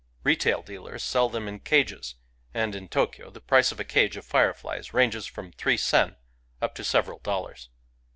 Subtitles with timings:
[0.23, 2.15] Retail dealers sell them in cages;
[2.55, 6.15] and in Tokyo the price of a cage of fireflies ranges from three sen
[6.59, 7.69] up to several dollars.